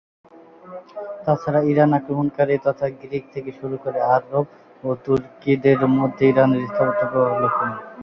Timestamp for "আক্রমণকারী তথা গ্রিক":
1.97-3.23